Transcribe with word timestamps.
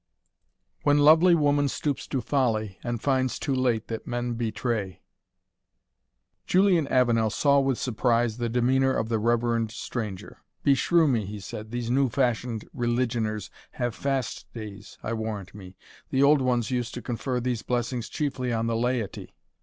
When 0.81 0.97
lovely 0.97 1.35
woman 1.35 1.67
stoops 1.67 2.07
to 2.07 2.21
folly, 2.21 2.79
And 2.83 2.99
finds 2.99 3.37
too 3.37 3.53
late 3.53 3.87
that 3.89 4.07
men 4.07 4.33
betray 4.33 5.03
Julian 6.47 6.87
Avenel 6.87 7.29
saw 7.29 7.59
with 7.59 7.77
surprise 7.77 8.37
the 8.37 8.49
demeanour 8.49 8.95
of 8.95 9.09
the 9.09 9.19
reverend 9.19 9.69
stranger. 9.69 10.41
"Beshrew 10.63 11.07
me," 11.07 11.27
he 11.27 11.39
said, 11.39 11.69
"these 11.69 11.91
new 11.91 12.09
fashioned 12.09 12.65
religioners 12.75 13.51
have 13.73 13.93
fast 13.93 14.51
days, 14.53 14.97
I 15.03 15.13
warrant 15.13 15.53
me 15.53 15.75
the 16.09 16.23
old 16.23 16.41
ones 16.41 16.71
used 16.71 16.95
to 16.95 17.03
confer 17.03 17.39
these 17.39 17.61
blessings 17.61 18.09
chiefly 18.09 18.51
on 18.51 18.65
the 18.65 18.75
laity." 18.75 19.35